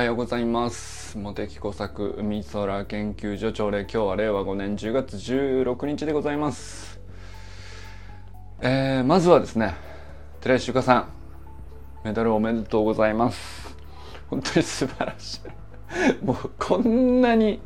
[0.00, 1.18] はようございます。
[1.18, 6.98] 茂木工作海空研究所朝礼今日は令和5年10月16日でございます。
[8.62, 9.74] えー、まずはですね
[10.40, 11.08] 寺石ゆかさん
[12.02, 13.76] メダルおめでとうございます。
[14.30, 15.42] 本当に素晴らし
[16.22, 16.24] い。
[16.24, 17.60] もうこんなに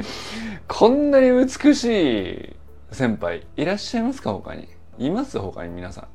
[0.66, 2.56] こんなに美しい
[2.90, 4.66] 先輩いらっしゃいますか他に？
[4.98, 5.38] います？
[5.38, 6.08] 他に皆さん。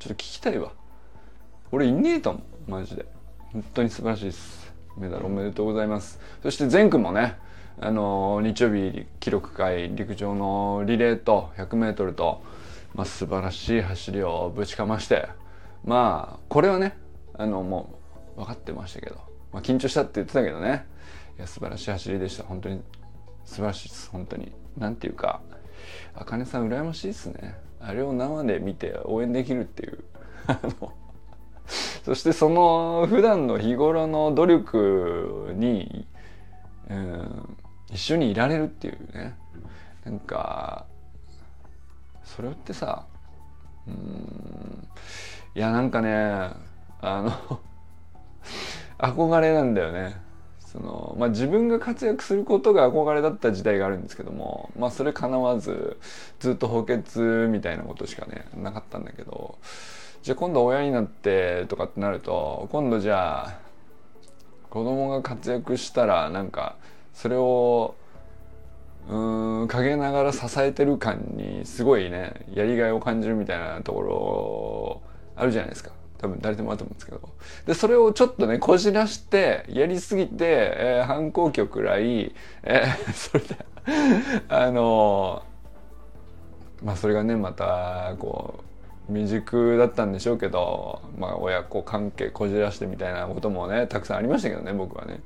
[0.00, 0.72] ちょっと聞きたいわ。
[1.72, 3.06] 俺いねえと思うマジで。
[3.54, 4.65] 本当に素晴らしいです。
[4.96, 6.18] メダルおめでとうございます。
[6.42, 7.36] そして善くんもね
[7.78, 12.42] あの日曜日記録会陸上のリレーと 100m と、
[12.94, 15.28] まあ、素晴らしい走りをぶちかまして
[15.84, 16.96] まあこれはね
[17.34, 17.98] あのも
[18.36, 19.16] う分かってましたけど、
[19.52, 20.86] まあ、緊張したって言ってたけどね
[21.38, 22.44] いや素晴らしい走りでした。
[22.44, 22.82] 本当に
[23.44, 24.10] 素晴らしいです。
[24.10, 24.52] 本当に。
[24.78, 25.40] なんていうか
[26.14, 27.54] あかねさん羨ましいですね。
[27.80, 30.04] あれを生で見て応援できるっていう。
[30.48, 30.92] あの
[32.06, 36.06] そしてその普段の日頃の努力に、
[36.88, 37.56] うん、
[37.90, 39.34] 一緒にいられるっていうね。
[40.04, 40.86] なんか
[42.22, 43.06] それってさ
[43.88, 44.88] うん
[45.56, 46.52] いやなんかね
[47.00, 47.60] あの
[48.98, 50.14] 憧れなんだよね。
[50.60, 55.98] その、まあ、自分が活躍することが憧れだった時代があるんですけども、まあ、それかなわず
[56.38, 59.58] ずっと補欠みたいなことしかねなかったんだけど
[60.26, 63.58] じゃあ今度親になってとかってなると今度じゃあ
[64.70, 66.74] 子供が活躍したらなんか
[67.14, 67.94] それを
[69.08, 74.02] うん陰ながら支えてる感にすごいねやりがいを感じるみたいなとこ
[75.36, 75.92] ろあるじゃないですか。
[76.18, 77.20] 多分誰でもあると思うんですけど。
[77.66, 83.64] でそれをちょっとねこじらしてやりすぎて、えー、反抗期をくらい、えー、 それで
[84.48, 88.75] あのー、まあそれがねまたこう
[89.08, 95.20] 未熟だったんでしょうけど、まあ、親子関係こじらしてみたいなこともねたくさんありましたけどね僕はね。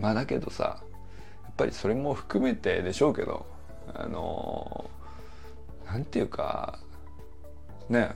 [0.00, 0.82] まあだけどさ
[1.44, 3.46] やっぱりそれも含めてでしょうけど
[3.94, 4.90] あの
[5.86, 6.78] なんていうか
[7.88, 8.10] ね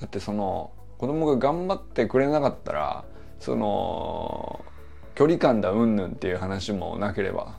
[0.00, 3.04] だってその子供が頑張ってくれなかったら
[3.40, 4.64] その
[5.14, 7.58] 距離感だうんぬんっていう話もなければ、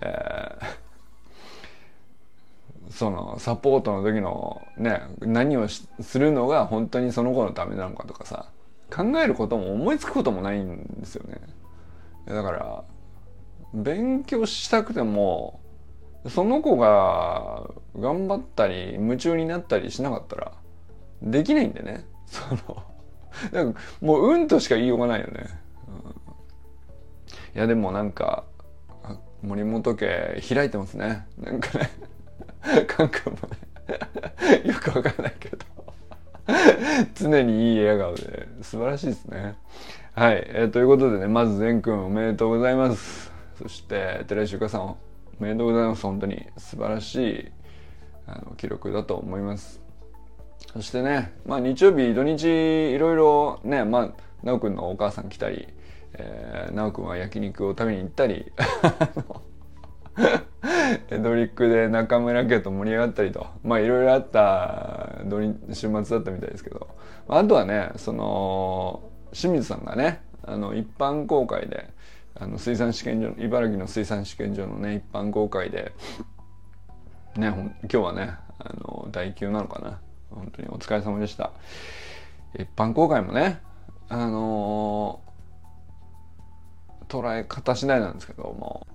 [0.00, 0.87] えー
[2.90, 8.50] そのサポートの時のね何をするのが本当にその子のためなのかとかさ
[8.90, 11.38] 考えることも思いつくこともないんですよね。
[12.26, 12.84] だから
[13.74, 15.60] 勉強したくても
[16.26, 20.52] その子が頑張ったり夢中になったりしなかったら
[21.20, 22.06] できないんでね。
[22.26, 22.82] その
[23.52, 25.46] なんかもううんとしか言いようがないよね、
[25.86, 28.44] うん、いやでもなんか
[29.42, 31.26] 森本家開いてますね。
[31.38, 31.90] なんかね。
[32.86, 34.66] カン君もね。
[34.66, 35.58] よくわかんないけど。
[37.14, 38.48] 常にいい笑顔で。
[38.62, 39.56] 素晴らしいですね。
[40.14, 43.32] はい、えー、ということでねまず善くんおめでとうございます。
[43.56, 44.96] そして寺石ゆかさんお
[45.38, 46.02] めでとうございます。
[46.02, 47.52] 本当に素晴らしい
[48.26, 49.80] あの記録だと思います。
[50.72, 52.44] そしてねまあ日曜日土日
[52.92, 54.08] いろいろねまあ
[54.40, 55.68] 奈くんのお母さん来たり、
[56.14, 58.50] えー、奈くんは焼肉を食べに行ったり。
[61.22, 63.46] ドリックで中村家と盛り上がったりと。
[63.62, 65.10] まあいろいろあった
[65.72, 66.88] 週末だったみたいですけど。
[67.28, 69.02] あとはねその
[69.32, 71.90] 清水さんがねあの一般公開で
[72.34, 75.92] あの水産試験場茨城の水産試験場のね一般公開で
[77.36, 77.48] ね
[77.82, 80.00] 今日はねあの第9なのかな。
[80.30, 81.52] 本当にお疲れ様でした。
[82.54, 83.60] 一般公開もね
[84.08, 85.20] あの
[87.08, 88.86] 捉え方次第なんですけども。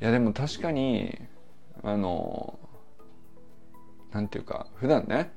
[0.00, 1.18] いやでも確かに
[1.82, 2.58] あの
[4.12, 5.32] なんていうか普段ね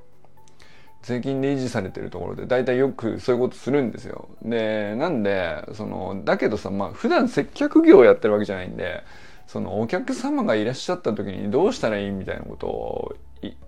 [1.02, 4.30] 税金で維持されてるところで大体よくそういうことするんですよ。
[4.44, 9.04] でなんでそのだけどさまあ普段接客業をやってるわけじゃないんで
[9.48, 13.16] そのお客様がいらっしゃった時にどうしたらいいみたいなことを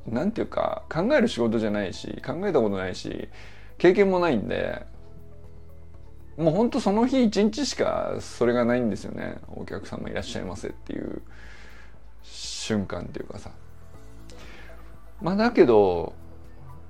[0.08, 3.30] なんていうか考える仕事じゃないし考えたことないし
[3.80, 4.86] 経験もないんで
[6.38, 9.38] もうほんとその日一日しかそれがないんですよね。
[9.56, 11.22] お客様いらっしゃいませっていう
[12.24, 13.52] 瞬間っていうかさ。
[15.22, 16.14] まあだけど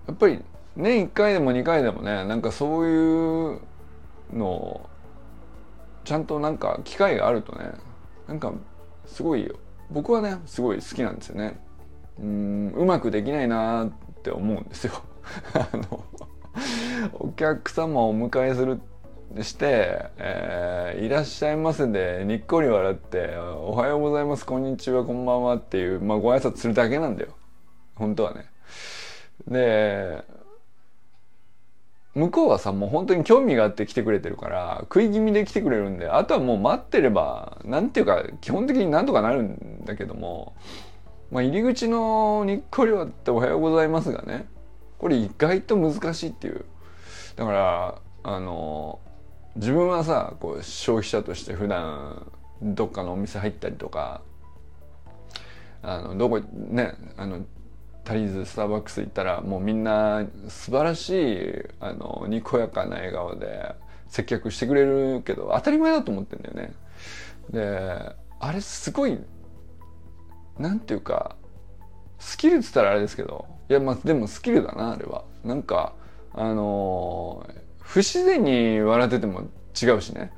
[0.08, 0.40] やっぱり
[0.76, 3.60] 年1回でも2回でもねなんかそういう
[4.34, 4.90] のを
[6.06, 7.72] ちゃんとなんか機会があるとね
[8.28, 8.54] なんか
[9.06, 9.52] すごい
[9.92, 11.60] 僕はねすごい好きなんですよね。
[12.20, 13.90] うんうまくできないなっ
[14.22, 14.94] て思うんですよ。
[15.54, 16.04] あの
[17.14, 18.93] お客様をお迎えするって
[19.42, 27.30] して、えー、いらっしゃいませでにっこり笑って「おはようございますこんにちはこんばんは」っていう、まあ、ご挨拶するだけなんだよ
[27.96, 28.46] 本当はね。
[29.48, 30.24] で
[32.16, 40.54] 向こうはさもう本当に興味があって来てくれてるから食い気味で来てくれるんであとはもう待ってればなんていうか基本的になんとかなるんだけども、
[41.32, 44.46] まあ、入り口のにっこりはっておはようございますがね
[45.00, 46.66] これ意外と難しいっていう
[47.36, 49.00] だからあの
[49.56, 54.22] 自分はさこう消費者として普段どっかのお店入ったりとか
[55.82, 57.46] あのどこねあの
[58.04, 61.40] タリーズスターバックス行ったらもうみんな素晴らしい
[61.80, 63.76] あのにこやかな笑顔で
[64.08, 66.74] 接客してくれるけど当たり前だと思ってんだよね。
[67.50, 69.20] であれすごい
[70.58, 71.36] なんていうか
[72.20, 75.24] スキルっつったらあれですけどいやまあでもスキルだなあれは。
[75.44, 75.94] なんか
[76.34, 77.46] あの
[77.84, 79.42] 不自然に笑ってても
[79.82, 80.32] 違うしね。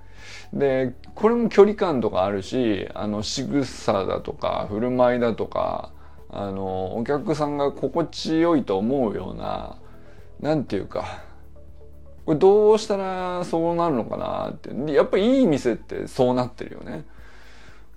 [0.54, 5.92] でこれも距離感とかあるしあの仕草だとか振る舞いだとか
[6.30, 9.78] あのお客さんが心地よいと思うような
[10.40, 11.24] 何て言うか
[12.26, 17.06] これどうしたらそうなるのかなってやっぱりいい店ってそうなってるよね。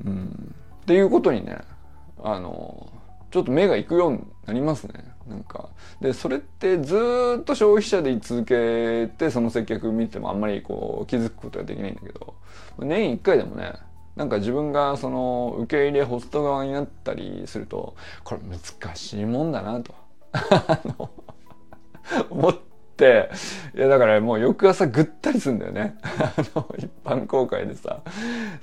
[0.05, 1.59] うん、っていうことにね
[2.23, 2.93] あの
[3.31, 4.93] ちょっと目が行くようになりますね。
[5.29, 5.69] なんか。
[6.01, 12.35] で、それってずっと消費者で居続けて、その接客見てもあんまりこう気づくことができないんだけど、
[12.79, 13.73] 年一回でもね、
[14.17, 17.95] なんか自分がその受け入れホスト側になったりすると、
[18.25, 19.95] これ難しいもんだなと。
[22.31, 22.55] 思っ
[22.97, 23.31] て、
[23.77, 25.97] いやだからもう翌朝ぐったりするんだよね。
[26.79, 28.03] 一般公開でさ、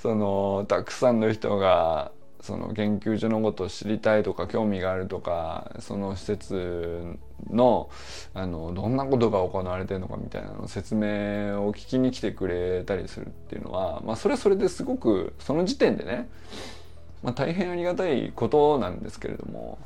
[0.00, 2.12] その、たくさんの人が
[2.46, 7.16] その研究所のことを知りたいとか興味があるとかその施設
[7.50, 7.90] の
[8.34, 16.28] あのどんなことが行われてるのかみたいなの説明を聞きに来てくれたりするっていうのは、まあ、それはそれですごくその時点でね、
[17.24, 19.78] まあ、大変ありがたいことなんですけれども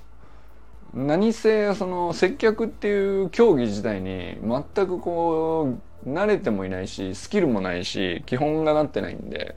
[0.92, 9.56] 何せその接客っていう競技自体に全くこう慣れてもいないしスキルもないし基本がなってないんで。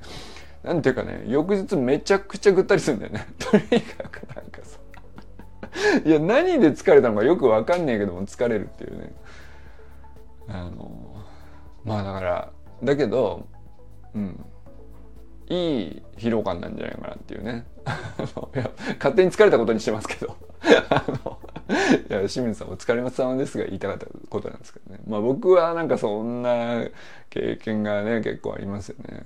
[0.63, 3.27] なんていうかね、翌日めちゃくちゃぐったりするんだよね。
[3.37, 4.79] とにかくなんかさ。
[6.05, 9.13] いや、何で疲れたのかよくわかんねえけども疲れるっていうね。
[10.47, 11.15] あの、
[11.83, 12.51] まあだから、
[12.81, 13.45] だけど、
[14.15, 14.45] うん。
[15.49, 17.65] いい疲労感なんじゃないかなっていうね。
[18.55, 20.35] いや勝手に疲れたことにしてますけど。
[20.89, 21.39] あの
[22.09, 25.01] いや清水さんお疲れ様ですが言いたかったことなんですけどね。
[25.05, 26.85] まあ僕はなんかそんな
[27.29, 29.23] 経験がね結構ありますよね。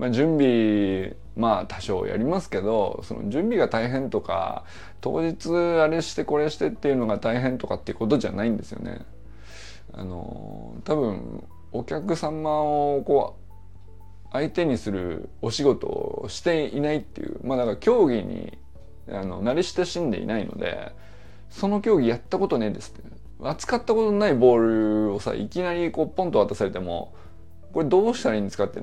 [0.00, 4.64] まあ、準備まあ多少やりますけどその準備が大変とか
[5.02, 9.02] 当日あれしてこれしてっていうのが大変とかっていうことじゃないんですよね。
[9.92, 18.56] あの多分お客様をこう相手にするお仕事をしていないっていうまあだから競技に
[19.10, 20.92] あの慣れ親しんでいないので
[21.50, 23.06] その競技やったことねえですって
[23.42, 27.12] 扱ったことないボールをさいきなりこうポンと渡されても
[27.74, 28.80] これどうしたらいいんですかって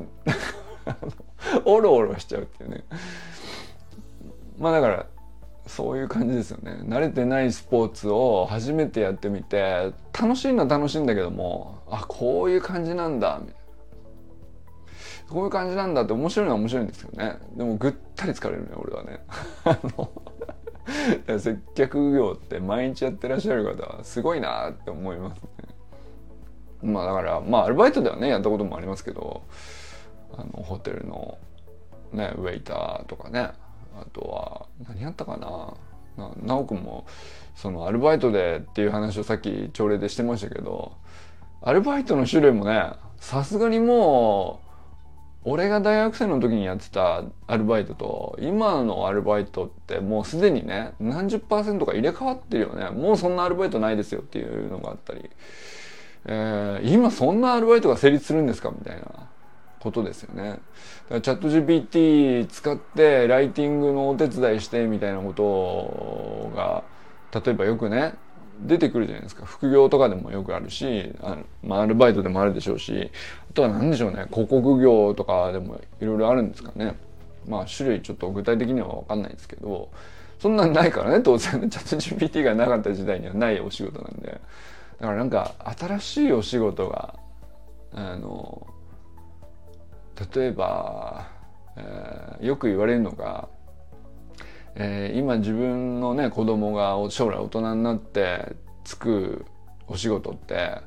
[1.66, 2.84] おろおろしちゃうっていうね。
[4.58, 5.06] まあだから
[5.68, 6.80] そういう感じですよね。
[6.84, 13.40] 慣れてないスポーツを初めてやってみて楽しいのは楽しいんだけどもあこういう感じなんだ。
[13.42, 13.68] みたいな
[15.30, 17.38] こういう感じなんだって面白いのは面白いんですけどね。
[17.56, 19.20] でもぐったり疲れるね俺はね。
[19.66, 20.10] あの
[21.40, 25.50] 接客業って毎日やってらっしゃる方はすごいなって思いますね。
[26.82, 29.42] まあだからまあアルバイトではねやったこともありますけど
[30.38, 31.38] あのホテルの
[32.14, 33.52] ねウェイターとかね。
[34.00, 35.74] あとは何やったかな。
[36.44, 37.06] なおくんも
[37.56, 40.94] そのアルバイトでっていう話をさっき朝礼でしてましたけど
[41.62, 44.62] アルバイトの種類もねさすがにも
[45.46, 52.90] う俺が大学生の時にやってたアルバイトと今のアルバイトってもうすでにね何十パーセントか入れ替わってるよね。
[52.90, 55.30] もうそんなアルバイトないですよっていうのがあったり、
[56.26, 59.30] えー、今そんなアルバイトが成立するんですかみたいな。
[59.80, 60.60] ことですよね。
[61.10, 66.84] チャット GPT 使ってライティングのお手伝いしてみたいなことが
[67.34, 68.16] 例えばよくね
[68.66, 69.46] 出てくるじゃないですか。
[69.46, 73.12] 副業とかでもよくあるしあまあ、アルバイトでもあるでしょうし
[73.50, 74.26] あとは何でしょうね。
[74.32, 76.96] 広告業とかでもいろいろあるんですかね。
[77.48, 79.90] まあ種類ちょっと具体的には分かんないですけど
[80.40, 84.42] そんなんないからね当然チャット GPT がなかった時代にはないお仕事なんで。
[85.00, 87.16] だからなんか新しいお仕事が
[87.94, 88.68] あの
[90.36, 91.28] 例えば、
[91.76, 93.50] えー、よく言われるのが、
[94.76, 99.46] えー、今自分のね子供が将来大人になってつく
[99.88, 100.82] お仕事って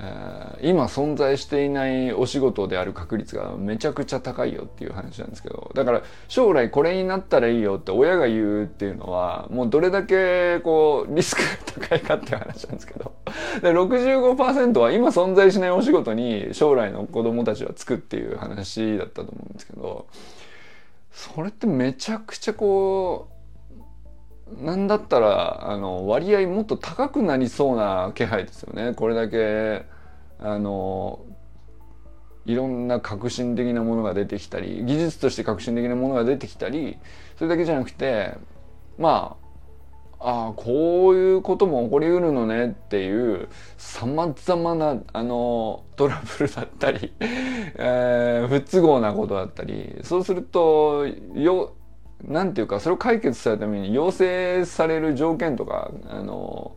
[0.00, 13.12] え、今存在していないお仕事である確率がめちゃくちゃ高いよっていう話なんですけどだから将来これになったらいいよって親が言うっていうのはもうどれだけこうリスクが高いかっていう話なんですけど
[13.60, 20.06] で65%は今存在しないお仕事に将来の子供たちはつくっていう話だったと思うんですけど
[21.10, 23.37] それってめちゃくちゃこう
[24.60, 28.94] なんだったらあの割合もっと高くなりそうな気配ですよね。
[28.94, 29.84] これだけ
[30.38, 31.20] あの
[32.46, 36.96] いろんな革新的なものが出てきたり技術として革新的なものが出てきたり
[37.36, 38.34] それだけじゃなくて
[38.96, 39.48] まあ
[40.20, 51.74] ああこういうことも起こりうるのねっていうさまざまなあのトラブルだったり、 えー、不都合なことだったりそうするとよ
[52.24, 56.76] なんていうかそれを解決するために要請される条件とかあの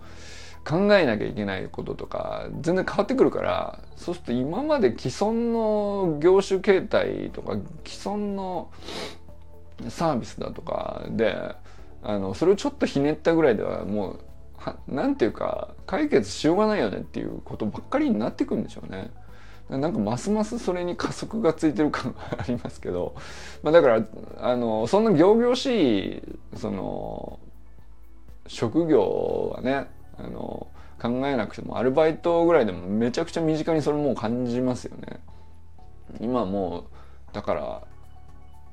[0.64, 7.54] 考えなきゃいけないこととか全然変わってくるからそうすると今まで既存の業種形態とか
[7.86, 8.72] 既存の
[9.90, 11.36] サービスだとかで
[12.04, 14.20] あのそれをちょっとひねったぐらいではもう
[14.58, 19.12] はなんていうか解決しようがないよねっていうことばっかりになってくるんでしょうね。
[19.78, 23.16] なんかますますそれに加速がついてる感がありますけど、
[23.64, 24.06] まあ、だから
[24.40, 26.22] あのそんな仰々しい
[26.58, 27.40] その
[28.48, 29.88] 職業はね
[30.18, 30.68] あの
[31.02, 35.20] 考えなくてもアルバイトぐらいでもめちゃくちゃ身近にそれもう感じますよね。
[36.20, 36.82] 今も
[37.32, 37.82] うだから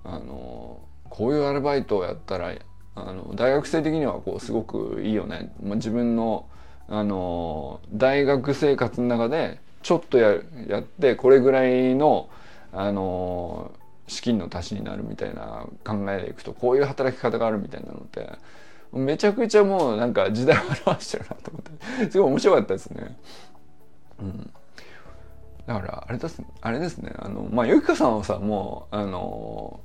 [0.05, 2.53] あのこういうアルバイトをやったら
[2.97, 6.49] あの大学生的にはこうすごくいいよね、まあ、自分の
[6.89, 12.29] あの大学生活の中でちょっとややってこれぐらいの
[12.73, 13.73] あの
[14.07, 18.31] 資金の足しになるみたいな考えでいくとこういう働き方があるみたいなのって
[18.93, 21.79] めちゃくちゃもうなんか時代を表してるなと思って。
[22.11, 23.17] すごい面白かったですね。
[24.21, 24.51] うん、
[25.67, 27.13] だからあれですあれですね。
[27.19, 29.81] あのまあゆきかさんはさもうあの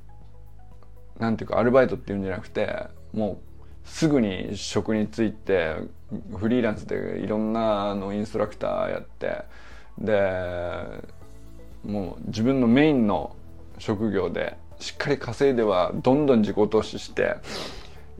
[1.18, 5.76] なんていうかアルバイトっていうんじゃなくてもうすぐに職に就いて
[6.36, 9.44] フリーランスでいろんなあのインストラクターやって
[9.98, 11.02] で
[11.84, 13.34] もう自分のメインの
[13.78, 17.36] 職業でしっかり稼いではどんどん自己投資して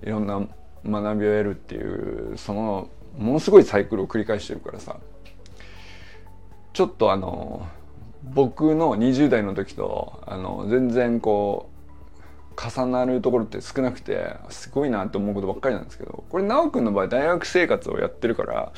[0.02, 0.40] いろんな
[0.86, 2.88] 学びを得るっていうその
[3.18, 4.98] ものすごいサイクルを繰り返してるからさ。
[6.74, 7.66] ちょっとあの
[8.24, 18.72] 僕の20代の時とあの全然こう重なるところって少なくてすごいなって思うことばっかりなんですけどこれ奈くんの場合大学生活をやってるから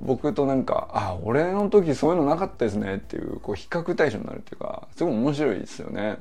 [0.00, 6.18] 僕となんかあ俺の時そういうのなかったですねっていうこう比較対象になるっていうかすごい面白いですよね。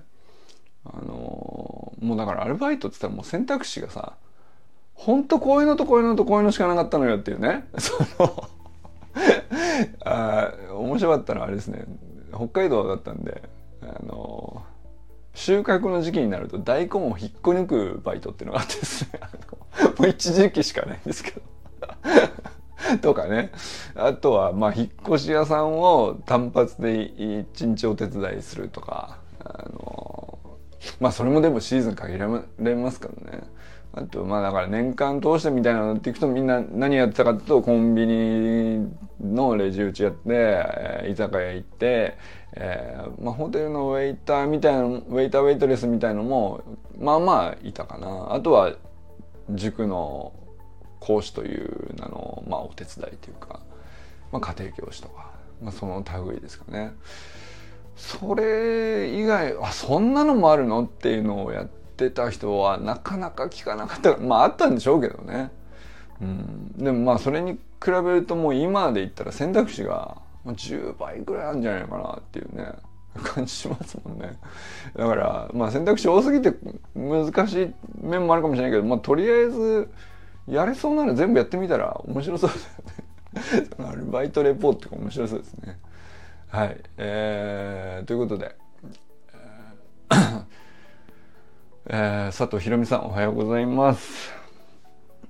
[0.85, 4.13] あのもうだからアルバイトって言ったらもう選択肢がさ
[4.93, 7.67] ほんとこういうのとこういうのとこういうのしかなかったのよっていうね。
[7.77, 8.49] その
[10.05, 11.85] あ面白かったのはあれですね。
[12.33, 13.43] 北海道だったんで
[13.81, 14.63] あの
[15.33, 19.19] 収穫の時期になると大根を引っこ抜くバイトっていうのがあってですね。
[19.97, 21.41] もう一時期しかないんですけど。
[23.01, 23.51] とかね。
[23.95, 30.39] あとはまあ引っ越し屋さんを単発で一日お手伝いするとかあの
[30.99, 32.27] まあそれもでもシーズン限ら
[32.59, 33.43] れますからね。
[33.97, 42.17] あとまあだから年間通してみたいなのっていくとみんな何やってたかっていうとコンビニのレジ打ちやって、え居酒屋行って
[42.57, 46.61] えー、まあ、ホテルのウェイターみたいなウェイターウェイトレスみたいのも
[46.97, 48.33] まあまあいたかな。
[48.33, 48.73] あとは
[49.49, 50.33] 塾の
[51.05, 53.59] 講師という名の、まあ、お手伝いというか、
[54.31, 55.29] まあ、家庭教師とか、
[55.61, 56.93] まあ、その類ですかね。
[57.95, 64.17] それ以外あそんなのもあるのっていうのをやってた人はなかなか聞かなかった。
[64.17, 65.51] まああったんでしょうけどね、
[66.21, 72.73] うん、でもまあそれに比べるともう今で言ったら選択肢が10倍ぐらいあるんじゃないかなっていうね
[73.23, 74.37] 感じしますもんね。
[74.97, 76.53] だからまあ選択肢多すぎて
[76.95, 79.89] 難しい面もあるかもしれないけどまあとりあえず
[80.47, 83.05] やれそうなら全部やってみたら面白そうですよね。
[83.89, 85.79] アルバイトレポートが面白そうですね。
[86.49, 86.81] はい。
[86.97, 88.55] えー、ということで、
[91.87, 94.33] えー、 佐藤ひろみさんおはようございます。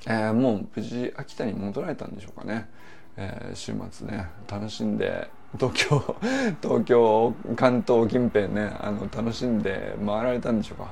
[0.08, 2.70] えー、もう無事秋田に戻られたんでしょうかね。
[3.18, 6.16] えー、週末ね楽しんで東京
[6.62, 10.92] 東京関東近辺ねあの楽しんで回られたんでしょうか、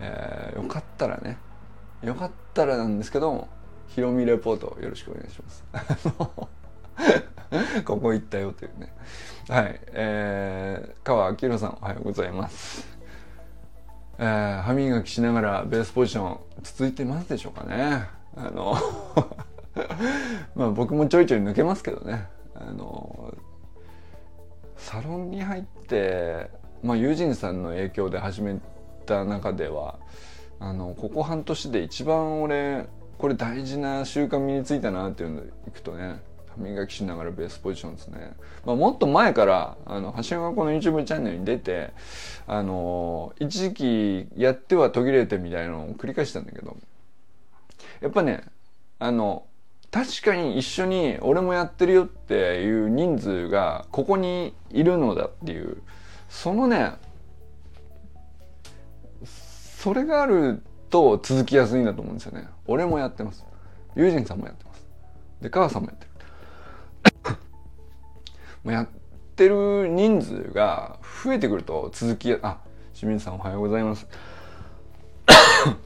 [0.00, 1.36] えー、よかったらね。
[2.02, 3.48] よかったらなんですけど
[3.88, 5.64] ヒロミレポートよろしくお願いします。
[7.84, 8.92] ここ行ったよというね。
[9.48, 9.80] はい。
[9.92, 12.86] えー、川明宏さんおはようございます。
[14.18, 18.08] えー、歯磨きしながらベースポジション続いてますでしょうかね。
[18.36, 18.76] あの
[20.54, 22.28] まあ僕もちょいちょい抜けますけどね。
[22.54, 23.34] あの
[24.76, 26.50] サロンに入って
[26.82, 28.60] まあ友人さんの影響で始め
[29.06, 29.98] た中では
[30.60, 32.86] あのここ半年で一番俺
[33.18, 38.32] これ大事な習慣身についたなっていうのでいくとね歯磨きしながらベースポジションですね、
[38.64, 41.92] まあ、もっと前からあの橋の学校の YouTube チャンネルに出て
[42.46, 46.76] あの一時期やっては途切れてみたいなのを繰り返したんだけど
[48.00, 48.44] やっぱね
[48.98, 49.46] あの
[49.90, 55.82] 確かに一緒に俺もやってるよっていう人数がここにいるのだっていう
[56.28, 56.94] そのね
[59.24, 62.48] それがあると続きやすいんだと思うんですよね。
[62.66, 63.44] 俺もやってます。
[63.94, 64.86] 友人さんもやってます。
[65.40, 66.10] で母さんもやってる。
[68.64, 68.88] もうやっ
[69.36, 72.58] てる人数が増えてくると続きあ
[72.94, 74.06] 清水さんおはようございます。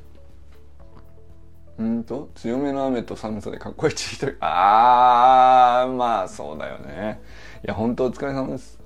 [1.78, 7.20] うんと強めの雨と寒さでかっこいい一人あーまあそうだよね。
[7.64, 8.78] いや本当お疲れ様です。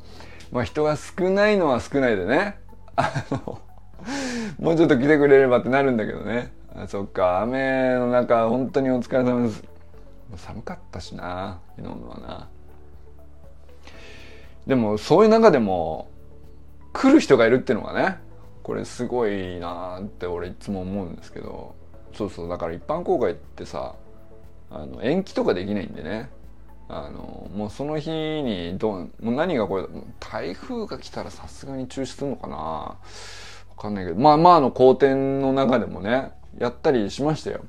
[0.50, 2.58] まあ人が少ないのは少ないでね。
[2.96, 3.60] あの
[4.58, 6.52] もうちょっと来てくれればってなるんだけどね。
[6.74, 9.62] あそっか雨の中本当にお疲れ様です。
[10.36, 12.48] 寒かったしな昨日のはな。
[14.66, 16.10] でもそういう中でも
[16.92, 18.18] 来る人がいるっていうのがね
[18.62, 21.74] これすごいなって俺いつも思うんですけど。
[22.14, 23.94] そうそうだから一般公開ってさ
[24.70, 26.30] あの延期とかできないんでね。
[26.88, 29.86] あのもうその日にどもう何がこれ
[30.20, 32.56] 台風が来たらさすがに中止するのかな。
[32.56, 32.98] わ
[33.78, 34.18] かんないけど。
[34.18, 37.64] まあまああの好天の中でもねやったりしましたよ。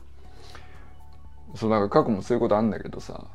[1.55, 3.25] そうだから過去もそういうことあんだけどさ。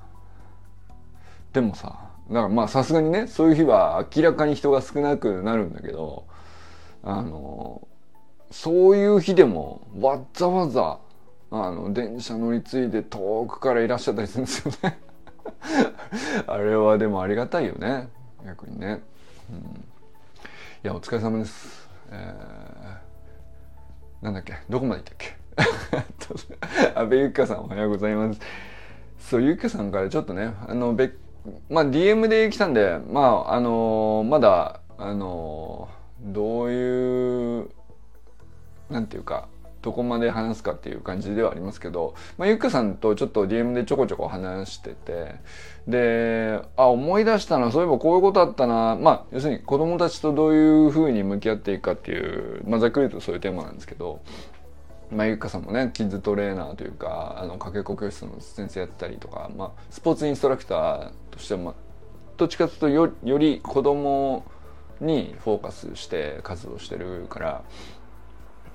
[1.52, 6.26] でもさだからまあさすがにねそういう日は明らかに人が少なくなるんだけど
[7.02, 7.88] あの
[8.50, 10.98] そういう日でもわざわざ
[11.50, 14.98] あの電車乗り継いで遠くからいらっしゃったりするんですよね。
[16.46, 18.08] あれはでもありがたいよね。
[18.44, 19.02] 逆にね、
[19.50, 19.60] うん、い
[20.82, 21.88] やお疲れ様です。
[22.10, 23.07] えー、
[24.22, 24.54] なんだっけ？
[24.68, 25.36] どこまで行ったっけ？
[26.94, 28.40] 安倍ゆきかさんおはようございます。
[29.18, 31.12] そうゆきかさんからちょっとねあのべ
[31.68, 37.70] まあ DM で来たんでまああのー、まだあのー、どういう
[38.90, 39.48] なんていうか
[39.82, 45.36] どこまで話すかっていう感じではありますけど、まあ、ゆっかさんとちょっと DM でちょこちょこ話してて
[45.86, 54.20] であ思い出したなそういえばこういうことあったなまあ要するに子供たちとどういうふうに向き合っていくかっていう、まあ、ざっくり言うとそういうテーマなんですけど。
[55.10, 61.74] まあ、ゆっかさんもねキッズトレーナーというかあのかけっこ教室の先生やったりとか、まあ、スポーツインストラクターとしても
[62.36, 64.44] どっちかというとよより子供
[65.00, 67.64] にフォーカスして活動してるから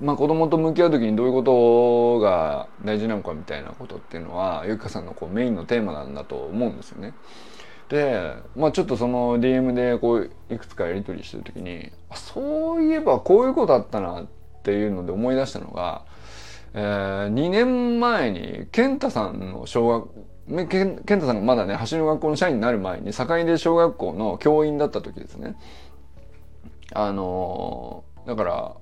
[0.02, 7.14] まあ、子供と向き合う時にどういうことが大事なのかみたいなことっていうのはゆきかさんのこうメインのテーマなんだと思うんですよね。
[7.90, 14.28] で、まあ、ちょっとその DM でこういくつかやり取りしてる時にあそういえばこういうことあったなっ
[14.64, 16.04] ていうので思い出したのが、
[16.74, 25.56] えー、2年前に健太さんの小学健太さんがまだね橋の学校の社員になる前に境出小学校の教員だった時ですね。
[26.94, 28.76] あのー、だから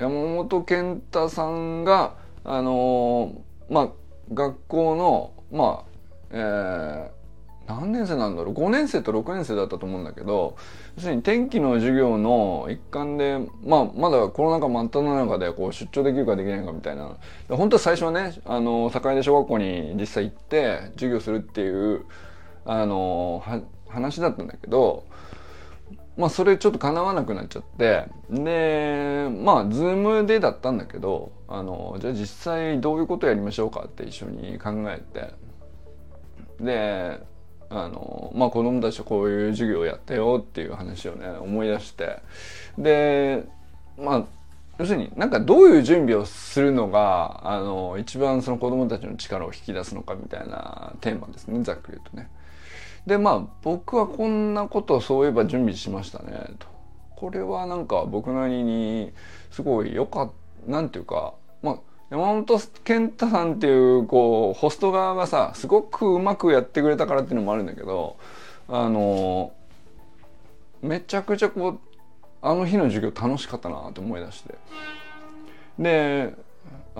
[0.00, 3.88] 山本健太さんがあのー、まあ
[4.32, 5.90] 学校のまあ
[6.32, 10.56] えー、何年生なんだろう5年生と6年生だったと思うんだけど
[10.96, 17.16] 要するに天気の授業の一環で、まあ、まだコロナ禍真っ只中でこう出張できるかできないかみたいな。
[17.48, 22.06] 本当は最初はねあの境出小学校に実際行って授業するっていう
[22.64, 23.42] あの
[23.88, 25.04] 話だったんだけど
[26.16, 28.06] まあそれちょっと叶わなくなっちゃって。
[28.30, 35.34] でまあズームでだったんだけどあのじゃあ実際どういうことやりましょうかって一緒に考えて。
[36.60, 37.20] で
[37.70, 42.20] あのまあ子供たちとこういう授業をやってよっていう話をね思い出して。
[42.76, 43.44] で
[43.96, 44.24] まあ
[44.78, 52.28] 要するになんかどういう準備をするのがあの一番その子供たちの力を引き出すのかみたいなテーマですねざっくり言うとね。
[53.06, 56.66] でまあ僕はこんなことをそういえば準備しましたねと。
[57.16, 59.12] これはなんか僕なりに
[59.50, 60.32] すごいよかった
[60.70, 61.78] なんていうかまあ
[62.10, 68.16] 山本健太さんっていうこうホスト側がさすごくうまくやってくれたからっていうのもあるんだけど
[68.68, 69.52] あの
[70.82, 71.78] めちゃくちゃこう
[72.42, 74.54] あの日の授業楽しかったなと思い出して
[75.78, 76.34] で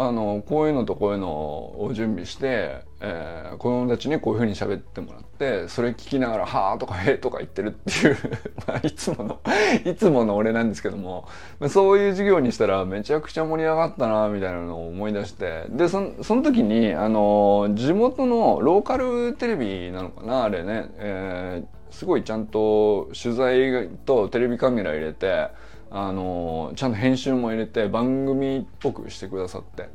[0.02, 8.16] あのこういうのとこういうのを準備して、えー、子供たちにこういうふうに喋ってもらってそれ聞きながら「はあ」とか「へえ」とか言ってるっていう
[8.66, 9.40] まあいつもの
[9.84, 11.26] いつもの俺なんですけども
[11.68, 25.48] そういう授業にしたらめちゃくちゃ盛り上がったなみたいなのを思い出してでそその時にあの地元のローカルテレビなのかなあれね、えー、すごいちゃんと取材とテレビカメラ入れて。
[25.90, 29.88] あのちゃんと編集も入れて番組っぽくしてくださって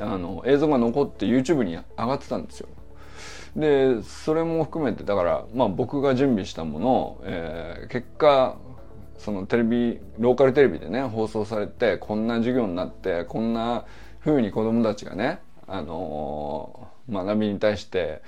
[0.00, 2.68] あの映像が残って YouTube に上がってたんですよ。
[3.56, 8.56] でそれも含めてだから、まあ、僕が準備したものを、えー、結果
[9.16, 13.84] そのテレビローカルテレビでね放送されてこんな授業になってこんな
[14.24, 18.22] 風に子どもたちがね、あのー、学びに対して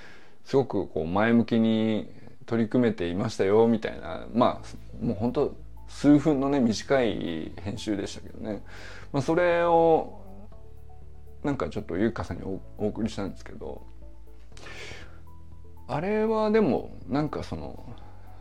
[0.45, 2.09] すごくこう前向きに
[2.47, 5.57] 取り組めていましたよみたいなまあもう本当
[5.97, 8.63] 数分のね短い編集でしたけどね、
[9.15, 10.21] まあ、それを
[11.43, 13.87] なんかちょっと優香さんにお送りしたんですけど
[15.89, 17.95] あれはでもなんかその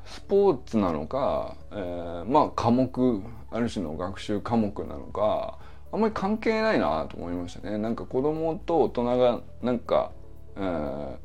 [0.03, 5.57] スポーツなのか、えー、まあ科目ある種の学習科目なのか
[5.93, 7.77] あんまり関係ないなと思いましたね。
[7.77, 10.11] なんか子供と大人がなんか、
[10.57, 11.17] えー、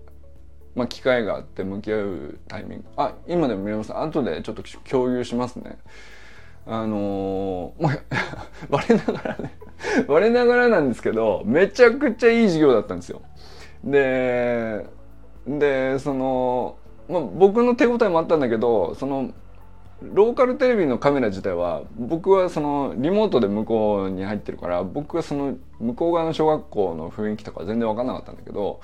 [0.77, 2.85] まあ、機会があって向き合うタイミング。
[2.97, 3.93] あ今でも見れます。
[3.93, 5.77] 後でちょっと共有しますね。
[6.67, 7.99] あのー、まあ
[8.71, 9.53] 我ながらね
[10.09, 13.23] 我ながらなんですけどめちゃくちゃいい授業だったんですよ。
[13.85, 14.87] で
[15.47, 16.77] でその、
[17.09, 19.31] まあ、僕の手応えもあったんだけどその
[20.03, 28.81] ローカルテレビのカメラ自体は僕はそのリモートで向こうに入ってるから僕はその向こう側の小学校の雰囲気とか全然分かんなかったんだけど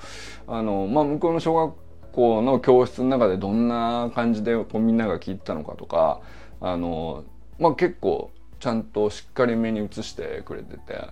[0.47, 1.73] あの、まあ、向こうの小学
[2.11, 6.21] 校の教室の中でどんな感じでこうみんなが聞いてたのかとか
[6.59, 7.23] あの、
[7.59, 11.09] まあ、結構ちゃんとしっかりめに映してくれてて。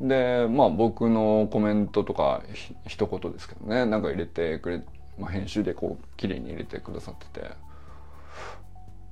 [0.00, 2.42] でまあ僕のコメントとか
[2.88, 4.82] 一言ですけどねなんか入れてくれ、
[5.16, 7.50] まあ、編集でこう綺麗に入れてくださってて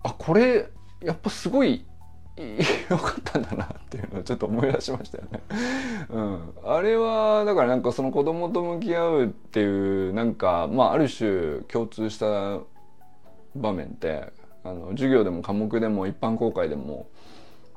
[0.03, 0.69] あこれ
[1.01, 1.85] やっぱすごい
[2.89, 5.41] 良かったんだなっていうのをちょっと思い出しましたよね。
[6.09, 12.61] うん、あれはだからなんかその子供と向き合うっていうなんかまあある種共通した
[13.55, 14.33] 場面って
[14.65, 17.09] あの授業でも科目でも一般公開でも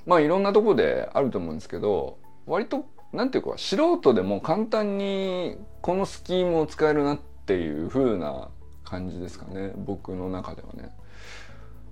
[0.05, 8.49] まあいろんなとこであると思うんですけど割となんていうか素人でも簡単にこのスキームを使えるなっていう風な
[8.83, 10.89] 感じですかね僕の中ではね。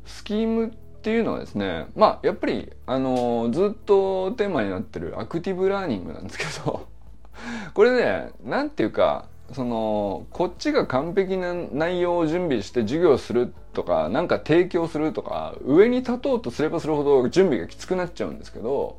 [0.05, 0.69] スキームっ
[1.01, 6.87] ていうのはですねまあやっぱりあのずっとテーマになってるアクティブラーニングなんですけど
[7.73, 18.97] これね何ていうかそのこっちが完璧な内容を準備して授業するとか何か提供するとか上に立とうとすればするほど準備がきつくなっちゃうんですけど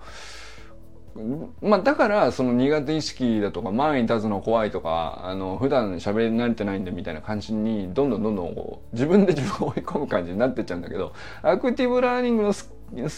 [1.60, 12.70] まあだからその苦手意識だとか前に立つの怖いとかあの普段喋り慣れてないんでみたいな感じにどんどんどんどんこう自分で自分を追い込む感じになってっちゃうんだけどアクティブラーニングのス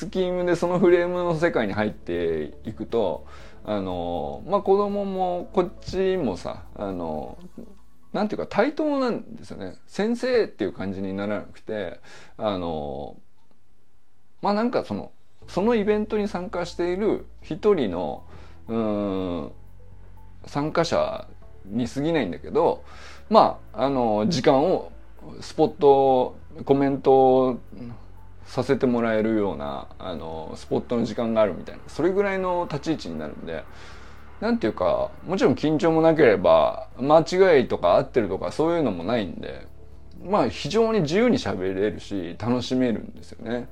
[0.09, 3.27] キームでそのフレームの世界に入っていくと
[3.65, 7.39] あのまあ子供もこっちもさあの
[8.15, 9.75] なんていうか対等なんですよね。
[9.89, 12.01] 先生っていう感じにならなくて
[12.39, 13.17] あの
[14.41, 15.11] まあなんかその
[15.49, 18.23] そのイベントに参加している一人の
[18.69, 19.53] うん
[20.47, 21.27] 参加者
[21.67, 22.85] に過ぎないんだけど
[23.29, 24.93] まああの時間を
[25.41, 27.59] スポットコメント
[28.47, 33.65] させてもらえるようなあのスポットの時間があるみたいなそれぐらいの立ち位置になるんで
[34.45, 39.67] なんていうかもちろん緊張もなければ間違いとか合ってるとかそういうのもないんで
[40.23, 43.69] まあ非常に自由に喋れるし楽しめるんですよね。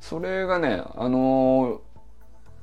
[0.00, 1.80] それがねあの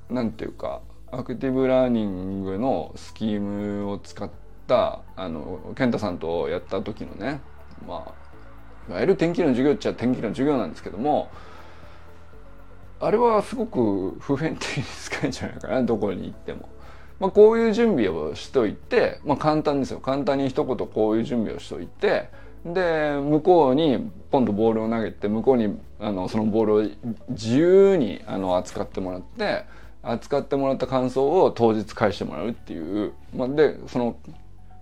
[0.10, 0.80] なんていうか
[1.12, 4.30] アクティブラーニングのスキームを使っ
[4.66, 7.42] たあの健太さんとやった時のね
[7.86, 8.14] ま
[8.88, 11.30] あいわゆる天気の授業っちゃ天気の授業なんですけども
[13.02, 16.70] あれはすごく普遍的に使えるんじゃないかなどこに行っても。
[17.20, 22.30] まあ、こういう準備をしといて、まあ、簡単ですよ簡単に一言こういう準備をしといて
[22.66, 26.84] で向こうにポンとボールを投げて向こうにあのそのボールを
[27.30, 29.66] 自由にあの扱ってもらって
[30.02, 34.18] 扱ってもらった感想を当日返してもらうっていう、まあ、でその、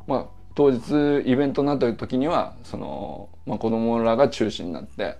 [0.08, 5.17] まあ、当日イベントになった時にはその、まあ、子供らが中心になって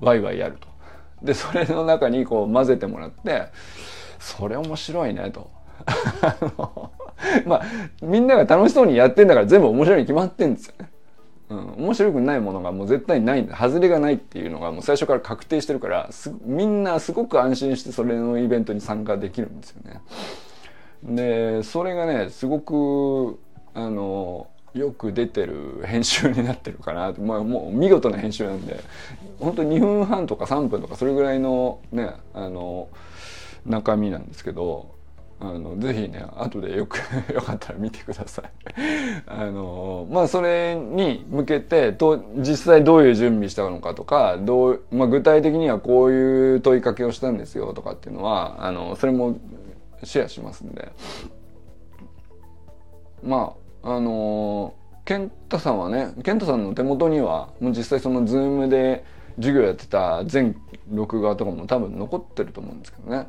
[0.00, 0.68] ワイワイやると。
[1.22, 3.48] でそれの中にこう混ぜてもらって
[4.18, 5.50] それ面白いねと。
[7.46, 7.62] まあ
[8.02, 10.90] みんなが楽しそうにやってんだから全部面白いに決まってんですよね。
[11.50, 16.08] うん、面白くないものがもう絶対ない外れがないっていうのがもう最初から確定してるから
[16.44, 20.00] みんなすごく安心してそれのイベントに参加できるんですよね。
[21.02, 23.40] でそれがねすごく
[23.74, 28.80] あのよく出てる編集になってるかなまあ、もう見事な編集なんで
[29.40, 32.88] 本当に2分半とか3分とかそれぐらいのねあの
[33.66, 34.94] 中身なんですけど
[35.42, 36.98] あのぜひね後でよく
[37.32, 38.44] よかったら見てください。
[39.26, 49.36] あのまあそれに向けてと実際どういう準備したのかとかどう、まあ、具体的にはこういう問いかけをしたんですよとかっていうのはあのそれも
[50.04, 50.92] シェアしますんで。
[53.22, 54.74] まああの
[55.06, 59.04] 健太さんはね健太さんの手元にはもう実際そのズームで
[59.36, 60.54] 授業やってた全
[60.90, 63.26] 録画とかも多分残ってると思うんですけどね。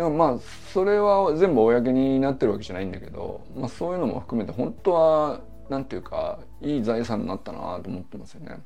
[0.00, 0.38] でもまあ
[0.72, 8.60] それは全部公になってるわけじゃないんだけど、まあ、そういうのも含めて本当はなんていうかいい財産になったなと思ってますよね。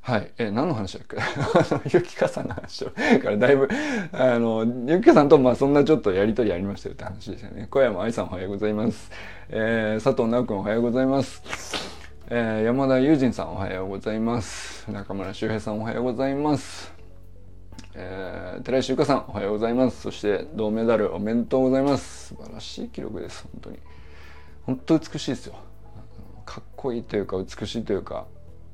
[0.00, 0.32] はい。
[0.38, 1.18] え、何の話だっけ？
[1.92, 3.68] ゆきかさんの話だ からだいぶ、
[4.12, 7.66] あの、ゆきかさんとまあそんなちょっとやりとりありましたよって話でしたね。
[7.70, 9.10] 小山愛さんおはようございます。
[9.50, 11.42] えー、佐藤直君おはようございます。
[12.30, 14.90] えー、山田友人さんおはようございます。
[14.90, 16.97] 中村修平さんおはようございます。
[17.94, 20.02] えー、寺石ゆかさんおはようございます。
[20.02, 22.34] そして銅メダルおめでとうございます。
[22.34, 23.44] 素晴らしい記録です。
[23.52, 23.78] 本当に。
[24.66, 25.54] 本当美しいですよ。
[26.48, 28.26] かっこいいというか美しいというか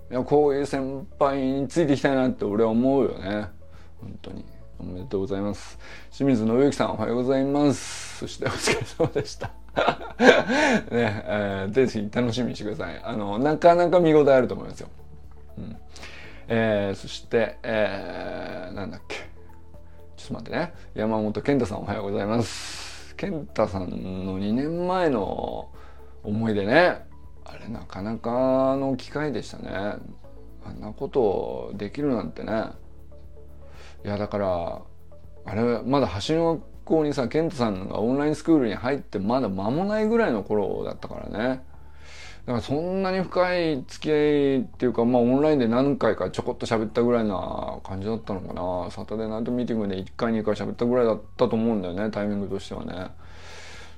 [0.08, 3.48] いやこういう先輩についていきたいなって俺は思うよね
[4.00, 4.44] 本当に
[4.78, 5.76] おめでとうございます
[6.12, 14.88] 清水信之さんおはようございますそしてお疲れ様でした ねえー、ぜひ楽しみにしてくださいあのなかなか見応えあると思いますよ、
[15.58, 15.76] うん
[16.48, 19.16] えー、そして、えー、なんだっけ。
[20.16, 20.74] ちょっと待ってね。
[20.94, 23.14] 山本健太さんおはようございます。
[23.16, 25.70] 健太さんの2年前の
[26.22, 27.06] 思い出ね。
[27.44, 29.70] あれなかなかの機会でしたね。
[30.66, 32.70] あんなことできるなんてね。
[34.04, 34.82] いやだから
[35.46, 41.64] あれまだ橋の学校にさ健太さんがオンラインスクールに入ってまだ間もないぐらいの頃だったからね。
[42.46, 48.90] だからそんなに深い付き合いっていうかまあオンラインで何回かちょこっと喋ったぐらいな感じだったのかな。
[48.90, 53.08] サタデーナイトミーティングで1回2回喋ったぐらいだったと思うんだよねタイミングとしてはね。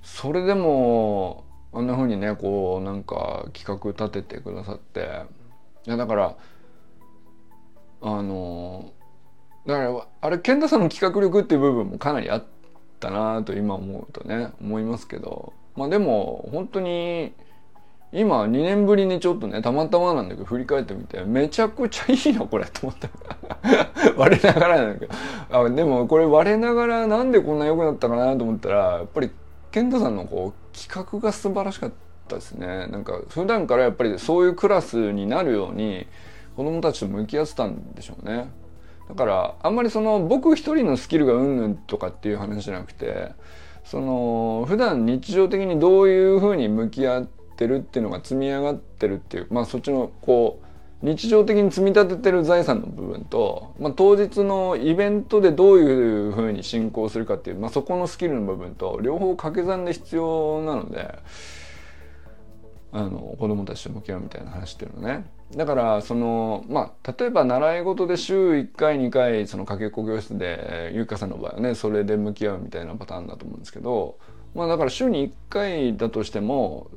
[0.05, 5.23] それでもあんな風にねこうなんか企画立ててくださって。
[5.87, 6.37] いやだから
[8.03, 8.93] あの
[9.67, 12.45] だからあれ健太さんの企画力っていう部分もかなりあっ
[13.01, 15.53] たなと今思うとね思いますけど。
[15.75, 17.35] まあでも本当に
[18.17, 23.09] 今2年ぶりにちょっとねたまたまなんだけど振り返ってみてめちゃくちゃいいなこれと思った。
[24.17, 25.13] 割れながらなんだけど。
[25.51, 29.31] あでもこれ割れながらなんでこんな良くなったかなと思ったらやっぱり
[29.71, 31.93] 健太さんのこう企画が素晴らしかっ
[32.27, 32.87] たですね。
[32.87, 36.07] なんか普段からやっぱりそういうクラスになるように
[36.57, 38.49] 子供たちと向き合ってたんでしょうね。
[39.11, 43.33] だからあんまりその僕一人のスキルがうんぬんとかっていう話じゃなくて
[43.85, 50.67] その普段日常的にどういうふうに向き合っててるっていうのが積み上がってるっていうまあそっちのこう
[51.03, 61.19] 日常的に積み立ててる財産の部分と、まあ、当日のイベントでどういうふうに進行するかっていう、まあ、そこのスキルの部分と両方掛け算で必要なので
[62.93, 65.27] あの子供たちと向き合うみたいな話っていうのね。
[65.55, 74.19] だからそのまあ例えば習い事で週1回2回そのかけっこ教室でゆうかさんの場合はねそれで向き合うみたいなパターンだと思うんですけど
[74.57, 76.91] まあだから週に1回だとしても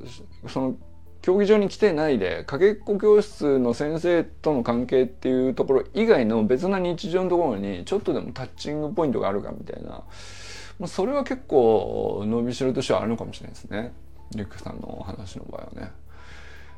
[0.48, 0.76] その
[1.22, 10.06] 競技場に来てないでかけっこ教室の先生との関係っていうところ以外の別な日常のところにちょっとでもタッチングポイントがあるかみたいな、ま
[10.86, 13.94] あ、それは結構伸びしろとしてはあるのかもしれないですね
[14.36, 15.92] ゆっかさんの話の場合はね。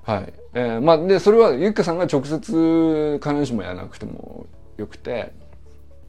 [0.03, 0.33] はい。
[0.53, 5.33] えー、まあでそれはゆっかさんが直接必ずしもやらなくてもよくて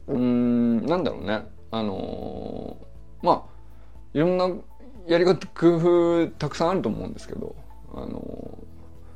[0.07, 3.52] うんなんだろうねあのー、まあ
[4.13, 4.49] いろんな
[5.07, 7.55] やり方工夫たくさんあると思うんですけど
[7.93, 8.57] あの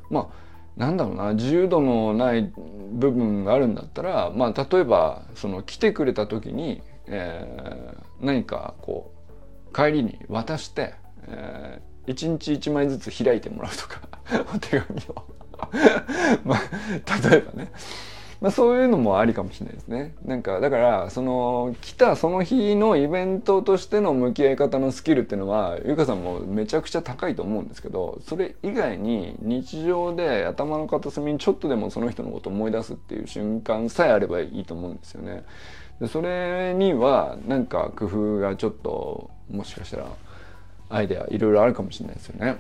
[0.10, 2.54] まあなんだろうな自由度のない
[2.92, 9.12] 部分があるんだったら、まあ、例えばその来てくれた時に、えー、何かこ
[9.72, 10.94] う帰りに渡して、
[11.28, 14.02] えー、1日1枚ずつ開いてもらうとか
[14.54, 15.26] お手紙を。
[16.46, 17.72] まあ例えばね。
[18.40, 20.14] まあ、そういうのもありかもしれないですね。
[20.24, 35.44] なんかだからその来たその日のイベントとしての向き合い方のスキルっていうのはゆかさんもめちゃくちゃ高いと思うんですけどそれ以外に日常で頭の片隅にちょっとでもその人のことを思い出すっていう瞬間さえあればいいと思うんですよね。
[36.00, 40.06] でそれにはなんか工夫がちょっともしかしたら
[40.90, 42.58] アイデアいろいろあるかもしれないですよね。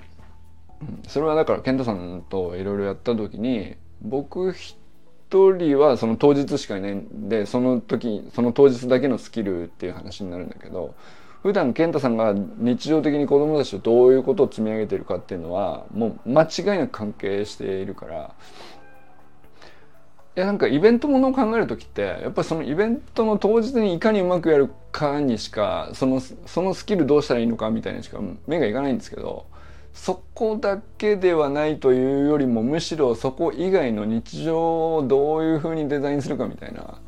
[0.81, 4.75] うん、それはだから健太さんといろいろやった時に僕一
[5.29, 10.95] 人はその当日しかいないんでその時その当日だけのスキルっていう話になるんだけど
[11.41, 18.33] 普普段健太さんが日常的に子供たちとどういうことを積み上げてるかっていうのはもう間違いなく関係しているから
[20.35, 29.45] いやなんかイベントものを考える時ってやっぱりそのイベントの当日にいかにうまくやるかにしかそのそのスキルどうしたらいいのかみたいにしか目がいかないんですけど
[29.97, 37.01] そこだけではないというよりもむしろそこ以外の日常をどういうふうにデザインするかみたいな。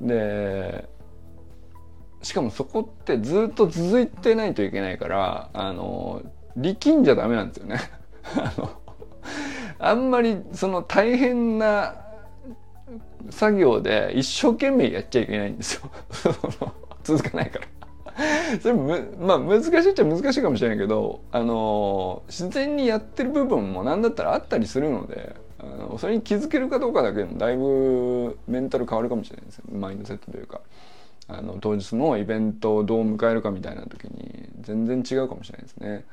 [0.00, 0.88] で
[2.22, 6.22] しかもそこってずっと続いてないといけないからあの
[6.54, 7.80] 力んじゃダメなんですよね。
[8.36, 8.70] あの
[9.78, 11.96] あんまりその大変な
[13.30, 15.90] 作業で一生懸命やっちゃいけないんですよ
[17.02, 17.66] 続かないから
[18.60, 30.60] それむまあ難しいっちゃ難しいかもしれないけどあの自然にやってる部分も何だったらあったりするのであのそれに気づけるかどうかだけでもだいぶメンタル変わるかもしれないですよマインドセットというか
[31.28, 36.04] あの当日のイベントをどう迎えるかみたいな時に全然違うかもしれないですね。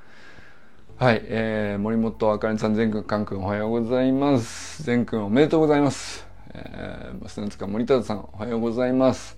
[0.97, 4.81] はい、えー、森本あかねさん、全くん、かんくん、おはようございます。
[4.83, 6.25] 全くん、おめでとうございます。
[6.53, 9.37] えー、砂塚森田さん、おはようございます。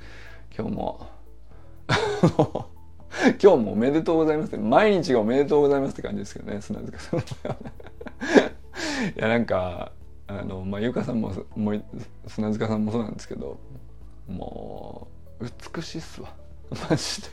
[0.56, 1.17] 今日も
[3.42, 4.58] 今日もおめでとうございます。
[4.58, 7.20] 毎日がおめでとうございますって感じですけどね、砂塚さん。
[7.20, 7.24] い
[9.16, 9.92] や、なんか、
[10.28, 11.74] あの、まあ、ゆかさんも、も
[12.28, 13.58] 砂塚さんもそうなんですけど、
[14.28, 15.08] も
[15.40, 15.46] う、
[15.76, 16.34] 美しいっすわ。
[16.90, 17.28] マジで。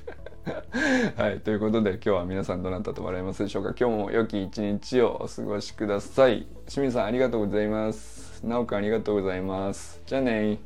[1.16, 10.58] はい、ということで今日は皆さんどなたと笑いますでしょうか今日も良き一日をお過ごしください清水さんありがとうございますなおくんありがとうございますじゃあね